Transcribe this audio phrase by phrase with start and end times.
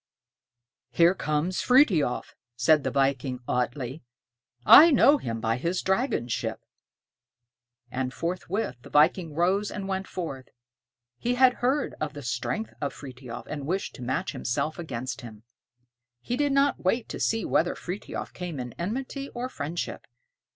[0.89, 4.01] "Here comes Frithiof," said the viking Atlé.
[4.65, 6.65] "I know him by his dragon ship."
[7.91, 10.49] And forthwith the viking rose and went forth;
[11.19, 15.43] he had heard of the strength of Frithiof, and wished to match himself against him.
[16.19, 20.07] He did not wait to see whether Frithiof came in enmity or friendship.